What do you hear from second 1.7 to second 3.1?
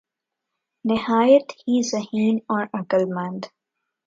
ذہین اور عقل